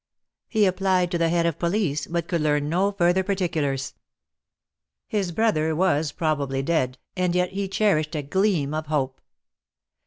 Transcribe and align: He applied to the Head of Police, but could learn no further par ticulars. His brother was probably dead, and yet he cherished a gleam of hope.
He 0.47 0.65
applied 0.65 1.11
to 1.11 1.19
the 1.19 1.29
Head 1.29 1.45
of 1.45 1.59
Police, 1.59 2.07
but 2.07 2.27
could 2.27 2.41
learn 2.41 2.69
no 2.69 2.91
further 2.91 3.23
par 3.23 3.35
ticulars. 3.35 3.93
His 5.05 5.31
brother 5.31 5.75
was 5.75 6.11
probably 6.11 6.63
dead, 6.63 6.97
and 7.15 7.35
yet 7.35 7.51
he 7.51 7.67
cherished 7.67 8.15
a 8.15 8.23
gleam 8.23 8.73
of 8.73 8.87
hope. 8.87 9.21